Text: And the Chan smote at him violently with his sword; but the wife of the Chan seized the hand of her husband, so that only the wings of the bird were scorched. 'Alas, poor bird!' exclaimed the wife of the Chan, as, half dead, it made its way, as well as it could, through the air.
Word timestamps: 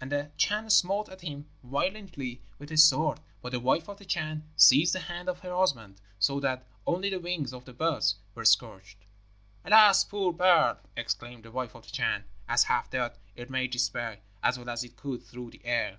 And 0.00 0.10
the 0.10 0.30
Chan 0.38 0.70
smote 0.70 1.10
at 1.10 1.20
him 1.20 1.46
violently 1.62 2.40
with 2.58 2.70
his 2.70 2.82
sword; 2.82 3.20
but 3.42 3.52
the 3.52 3.60
wife 3.60 3.86
of 3.86 3.98
the 3.98 4.06
Chan 4.06 4.48
seized 4.56 4.94
the 4.94 4.98
hand 5.00 5.28
of 5.28 5.40
her 5.40 5.54
husband, 5.54 6.00
so 6.18 6.40
that 6.40 6.66
only 6.86 7.10
the 7.10 7.20
wings 7.20 7.52
of 7.52 7.66
the 7.66 7.74
bird 7.74 8.02
were 8.34 8.46
scorched. 8.46 8.96
'Alas, 9.66 10.04
poor 10.04 10.32
bird!' 10.32 10.78
exclaimed 10.96 11.42
the 11.44 11.50
wife 11.50 11.74
of 11.74 11.84
the 11.84 11.90
Chan, 11.92 12.24
as, 12.48 12.64
half 12.64 12.88
dead, 12.88 13.18
it 13.36 13.50
made 13.50 13.74
its 13.74 13.92
way, 13.92 14.22
as 14.42 14.56
well 14.58 14.70
as 14.70 14.84
it 14.84 14.96
could, 14.96 15.22
through 15.22 15.50
the 15.50 15.60
air. 15.66 15.98